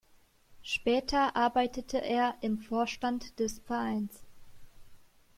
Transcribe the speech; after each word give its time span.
Später 0.63 1.35
arbeitete 1.35 2.01
er 2.03 2.33
im 2.41 2.57
Vorstand 2.57 3.37
des 3.37 3.59
Vereins. 3.59 4.23